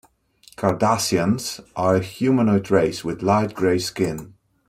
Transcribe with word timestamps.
Cardassians 0.57 1.63
are 1.75 1.97
a 1.97 1.99
humanoid 2.01 2.71
race, 2.71 3.03
with 3.05 3.21
light 3.21 3.53
grey 3.53 3.77
skin. 3.77 4.33